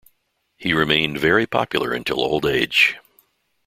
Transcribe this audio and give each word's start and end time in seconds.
He 0.57 0.73
remained 0.73 1.19
very 1.19 1.45
popular 1.45 1.93
until 1.93 2.21
old 2.21 2.43
age. 2.47 2.97